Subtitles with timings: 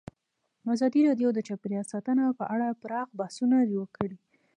[0.75, 4.17] ازادي راډیو د چاپیریال ساتنه په اړه پراخ بحثونه جوړ کړي.